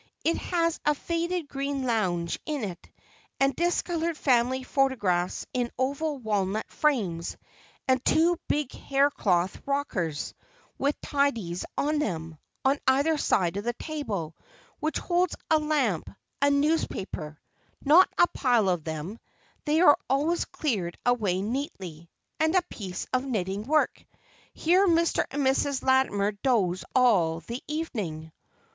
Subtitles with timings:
[0.23, 2.89] It has a faded green lounge in it,
[3.39, 7.37] and discolored family photographs in oval walnut frames,
[7.87, 10.33] and two big haircloth rockers,
[10.79, 14.35] with tidies on them, on either side of the table,
[14.79, 16.09] which holds a lamp,
[16.41, 19.19] a newspaper—not a pile of them,
[19.65, 24.03] they are always cleared away neatly—and a piece of knitting work.
[24.51, 25.25] Here Mr.
[25.29, 25.83] and Mrs.
[25.83, 28.31] Latimer doze all the evening."